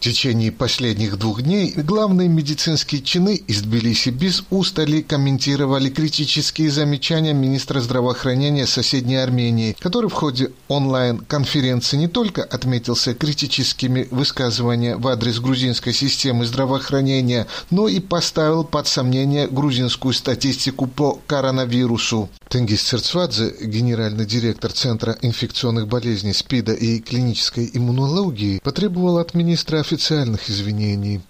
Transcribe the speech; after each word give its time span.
течение 0.00 0.50
последних 0.50 1.18
двух 1.18 1.42
дней 1.42 1.72
главные 1.76 2.28
медицинские 2.28 3.02
чины 3.02 3.36
из 3.36 3.62
Тбилиси 3.62 4.08
без 4.08 4.42
устали 4.50 5.02
комментировали 5.02 5.90
критические 5.90 6.70
замечания 6.70 7.34
министра 7.34 7.80
здравоохранения 7.80 8.66
соседней 8.66 9.16
Армении, 9.16 9.76
который 9.78 10.08
в 10.08 10.14
ходе 10.14 10.50
онлайн-конференции 10.68 11.98
не 11.98 12.08
только 12.08 12.42
отметился 12.42 13.14
критическими 13.14 14.08
высказываниями 14.10 15.00
в 15.00 15.06
адрес 15.06 15.38
грузинской 15.38 15.92
системы 15.92 16.46
здравоохранения, 16.46 17.46
но 17.70 17.86
и 17.86 18.00
поставил 18.00 18.64
под 18.64 18.86
сомнение 18.86 19.46
грузинскую 19.46 20.14
статистику 20.14 20.86
по 20.86 21.20
коронавирусу. 21.26 22.30
Тенгиз 22.48 22.82
Церцвадзе, 22.82 23.54
генеральный 23.62 24.26
директор 24.26 24.72
Центра 24.72 25.16
инфекционных 25.22 25.86
болезней 25.86 26.32
СПИДа 26.32 26.72
и 26.72 26.98
клинической 26.98 27.70
иммунологии, 27.72 28.60
потребовал 28.64 29.18
от 29.18 29.34
министра 29.34 29.78
официальных 29.90 30.48
извинений. 30.48 31.20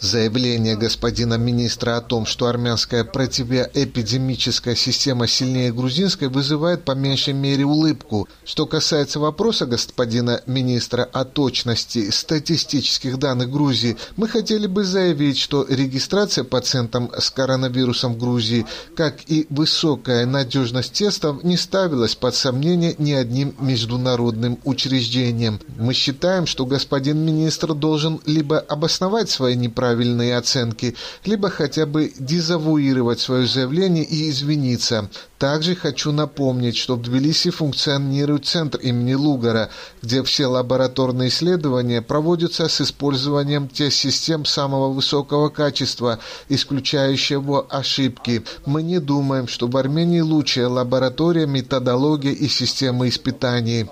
Заявление 0.00 0.76
господина 0.76 1.34
министра 1.34 1.96
о 1.96 2.00
том, 2.00 2.24
что 2.24 2.46
армянская 2.46 3.02
противоэпидемическая 3.02 4.76
система 4.76 5.26
сильнее 5.26 5.72
грузинской, 5.72 6.28
вызывает 6.28 6.84
по 6.84 6.92
меньшей 6.92 7.34
мере 7.34 7.64
улыбку. 7.64 8.28
Что 8.44 8.66
касается 8.66 9.18
вопроса 9.18 9.66
господина 9.66 10.40
министра 10.46 11.02
о 11.02 11.24
точности 11.24 12.10
статистических 12.10 13.18
данных 13.18 13.50
Грузии, 13.50 13.96
мы 14.16 14.28
хотели 14.28 14.68
бы 14.68 14.84
заявить, 14.84 15.36
что 15.36 15.66
регистрация 15.68 16.44
пациентам 16.44 17.10
с 17.18 17.28
коронавирусом 17.30 18.14
в 18.14 18.18
Грузии, 18.18 18.66
как 18.94 19.16
и 19.26 19.48
высокая 19.50 20.26
надежность 20.26 20.92
тестов, 20.92 21.42
не 21.42 21.56
ставилась 21.56 22.14
под 22.14 22.36
сомнение 22.36 22.94
ни 22.98 23.12
одним 23.12 23.56
международным 23.58 24.60
учреждением. 24.62 25.58
Мы 25.76 25.92
считаем, 25.92 26.46
что 26.46 26.66
господин 26.66 27.18
министр 27.18 27.74
должен 27.74 28.20
либо 28.26 28.60
обосновать 28.60 29.28
свои 29.28 29.56
неправильные 29.88 30.36
оценки, 30.36 30.94
либо 31.24 31.50
хотя 31.50 31.86
бы 31.86 32.12
дезавуировать 32.18 33.20
свое 33.20 33.46
заявление 33.46 34.04
и 34.04 34.30
извиниться. 34.30 35.08
Также 35.38 35.76
хочу 35.76 36.10
напомнить, 36.10 36.76
что 36.76 36.96
в 36.96 37.02
Тбилиси 37.02 37.50
функционирует 37.50 38.44
центр 38.44 38.78
имени 38.80 39.14
Лугара, 39.14 39.70
где 40.02 40.22
все 40.24 40.46
лабораторные 40.46 41.28
исследования 41.28 42.02
проводятся 42.02 42.68
с 42.68 42.80
использованием 42.80 43.68
тех 43.68 43.92
систем 43.92 44.44
самого 44.44 44.92
высокого 44.92 45.48
качества, 45.48 46.18
исключающего 46.48 47.66
ошибки. 47.70 48.42
Мы 48.66 48.82
не 48.82 48.98
думаем, 48.98 49.46
что 49.46 49.68
в 49.68 49.76
Армении 49.76 50.20
лучшая 50.20 50.66
лаборатория, 50.66 51.46
методология 51.46 52.32
и 52.32 52.48
система 52.48 53.08
испытаний. 53.08 53.86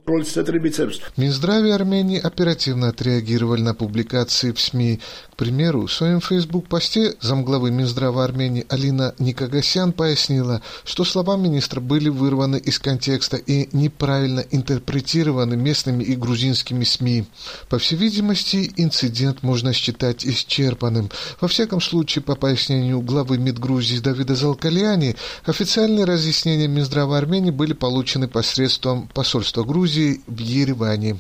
Минздравие 1.17 1.75
Армении 1.75 2.19
оперативно 2.19 2.89
отреагировали 2.89 3.63
на 3.63 3.75
публикации 3.75 4.51
в 4.51 4.61
СМИ. 4.61 5.01
К 5.33 5.37
примеру, 5.37 5.86
в 5.87 5.93
своем 5.93 6.21
фейсбук-посте 6.21 7.15
замглавы 7.21 7.71
Минздрава 7.71 8.25
Армении 8.25 8.67
Алина 8.69 9.15
Никагасян 9.19 9.93
пояснила, 9.93 10.63
что 10.85 11.05
слова 11.05 11.37
министра 11.37 11.81
были 11.81 12.09
вырваны 12.09 12.57
из 12.57 12.79
контекста 12.79 13.37
и 13.37 13.69
неправильно 13.73 14.41
интерпретированы 14.51 15.57
местными 15.57 16.03
и 16.05 16.17
грузинскими 16.17 16.85
СМИ. 16.85 17.25
По 17.69 17.79
всей 17.79 17.97
видимости, 17.97 18.73
инцидент 18.77 19.43
можно 19.43 19.73
считать 19.73 20.27
исчерпанным. 20.27 21.11
Во 21.41 21.49
всяком 21.49 21.81
случае, 21.81 22.23
по 22.23 22.35
пояснению 22.35 23.01
главы 23.01 23.39
МИД 23.39 23.59
Грузии 23.59 23.99
Давида 23.99 24.35
Залкалиани, 24.35 25.17
официальные 25.45 26.05
разъяснения 26.05 26.69
Минздрава 26.69 27.19
Армении 27.19 27.51
были 27.51 27.73
получены 27.73 28.29
посредством 28.29 29.09
посольства 29.15 29.65
Грузии 29.65 30.21
в 30.27 30.39
Ереване. 30.39 31.19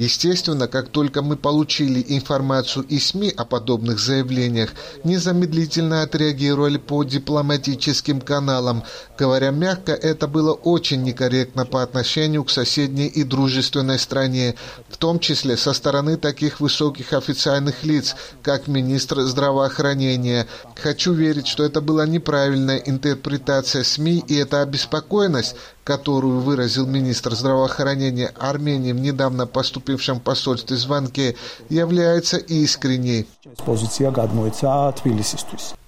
Естественно, 0.00 0.66
как 0.66 0.88
только 0.88 1.20
мы 1.20 1.36
получили 1.36 2.02
информацию 2.08 2.86
из 2.86 3.08
СМИ 3.08 3.34
о 3.36 3.44
подобных 3.44 3.98
заявлениях, 3.98 4.70
незамедлительно 5.04 6.00
отреагировали 6.00 6.78
по 6.78 7.04
дипломатическим 7.04 8.22
каналам. 8.22 8.82
Говоря 9.18 9.50
мягко, 9.50 9.92
это 9.92 10.26
было 10.26 10.54
очень 10.54 11.02
некорректно 11.02 11.66
по 11.66 11.82
отношению 11.82 12.44
к 12.44 12.50
соседней 12.50 13.08
и 13.08 13.24
дружественной 13.24 13.98
стране, 13.98 14.54
в 14.88 14.96
том 14.96 15.18
числе 15.18 15.58
со 15.58 15.74
стороны 15.74 16.16
таких 16.16 16.60
высоких 16.60 17.12
официальных 17.12 17.84
лиц, 17.84 18.16
как 18.40 18.68
министр 18.68 19.20
здравоохранения. 19.20 20.46
Хочу 20.76 21.12
верить, 21.12 21.46
что 21.46 21.62
это 21.62 21.82
была 21.82 22.06
неправильная 22.06 22.78
интерпретация 22.78 23.84
СМИ, 23.84 24.24
и 24.28 24.36
эта 24.36 24.62
обеспокоенность, 24.62 25.56
которую 25.90 26.38
выразил 26.38 26.86
министр 26.86 27.34
здравоохранения 27.34 28.32
Армении 28.38 28.92
в 28.92 29.00
недавно 29.00 29.48
поступившем 29.48 30.20
посольстве 30.20 30.76
звонке, 30.76 31.34
является 31.68 32.36
искренней 32.36 33.26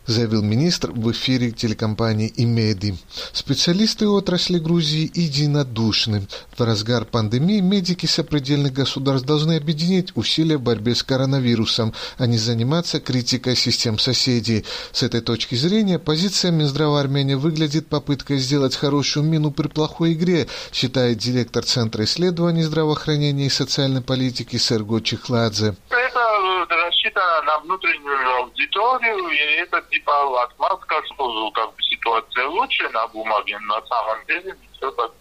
заявил 0.06 0.42
министр 0.42 0.92
в 0.92 1.10
эфире 1.12 1.50
телекомпании 1.50 2.32
«Имеди». 2.36 2.96
Специалисты 3.32 4.08
отрасли 4.08 4.58
Грузии 4.58 5.10
единодушны. 5.14 6.26
В 6.56 6.60
разгар 6.62 7.04
пандемии 7.04 7.60
медики 7.60 8.06
сопредельных 8.06 8.72
государств 8.72 9.26
должны 9.26 9.56
объединить 9.56 10.16
усилия 10.16 10.58
в 10.58 10.62
борьбе 10.62 10.94
с 10.94 11.02
коронавирусом, 11.02 11.92
а 12.18 12.26
не 12.26 12.38
заниматься 12.38 13.00
критикой 13.00 13.56
систем 13.56 13.98
соседей. 13.98 14.64
С 14.92 15.02
этой 15.02 15.20
точки 15.20 15.54
зрения 15.54 15.98
позиция 15.98 16.50
Минздрава 16.50 17.00
Армении 17.00 17.34
выглядит 17.34 17.86
попыткой 17.86 18.38
сделать 18.38 18.76
хорошую 18.76 19.24
мину 19.24 19.50
при 19.50 19.68
плохой 19.68 20.14
игре, 20.14 20.48
считает 20.72 21.18
директор 21.18 21.64
Центра 21.64 22.04
исследований 22.04 22.62
здравоохранения 22.62 23.46
и 23.46 23.50
социальной 23.50 24.02
политики 24.02 24.56
Серго 24.56 25.00
Чехладзе. 25.00 25.74
Это 26.20 26.76
рассчитано 26.76 27.42
на 27.42 27.58
внутреннюю 27.58 28.36
аудиторию, 28.36 29.28
и 29.28 29.36
это 29.36 29.80
типа 29.82 30.42
отмазка, 30.42 31.02
что 31.06 31.50
как 31.52 31.74
бы 31.74 31.82
ситуация 31.82 32.46
лучше 32.48 32.88
на 32.90 33.06
бумаге, 33.08 33.58
на 33.60 33.80
самом 33.86 34.24
деле 34.26 34.56
все 34.76 34.90
так 34.92 35.12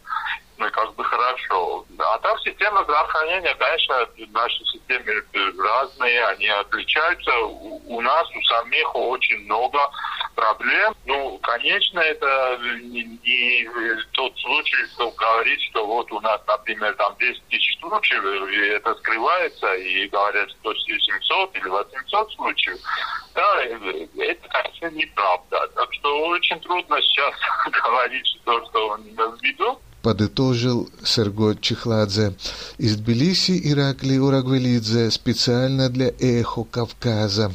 ну, 0.62 0.70
как 0.70 0.94
бы 0.94 1.04
хорошо. 1.04 1.86
А 1.98 2.20
там 2.20 2.38
система 2.40 2.84
здравоохранения, 2.84 3.56
конечно, 3.56 4.08
наши 4.32 4.64
системы 4.66 5.24
разные, 5.58 6.24
они 6.26 6.48
отличаются. 6.50 7.36
У, 7.40 7.82
у 7.98 8.02
нас, 8.02 8.28
у 8.36 8.42
самих 8.44 8.96
очень 8.96 9.40
много 9.46 9.80
проблем. 10.36 10.94
Ну, 11.06 11.40
конечно, 11.40 12.00
это 12.00 12.60
не, 12.84 13.04
не 13.04 13.68
тот 14.12 14.38
случай, 14.38 14.86
что 14.94 15.10
говорит, 15.12 15.60
что 15.72 15.88
вот 15.88 16.12
у 16.12 16.20
нас, 16.22 16.40
например, 16.48 16.94
там 16.94 17.16
10 17.18 17.48
тысяч 17.48 17.71
случаев, 17.82 18.24
и 18.50 18.58
это 18.70 18.96
скрывается, 18.96 19.74
и 19.74 20.08
говорят, 20.08 20.50
что 20.52 20.74
700 20.74 21.56
или 21.58 21.68
800 21.68 22.34
случаев. 22.34 22.78
Да, 23.36 23.64
это, 23.64 24.48
конечно, 24.50 24.90
неправда. 24.92 25.68
Так 25.76 25.94
что 25.94 26.28
очень 26.28 26.60
трудно 26.62 27.02
сейчас 27.02 27.36
говорить 27.84 28.40
то, 28.46 28.66
что 28.68 28.88
он 28.90 29.02
в 29.04 29.42
виду 29.42 29.80
подытожил 30.02 30.90
Серго 31.04 31.56
Чехладзе. 31.56 32.34
Из 32.78 32.98
Тбилиси 32.98 33.72
Иракли 33.72 34.18
Урагвелидзе 34.18 35.12
специально 35.12 35.90
для 35.90 36.08
«Эхо 36.20 36.64
Кавказа». 36.64 37.52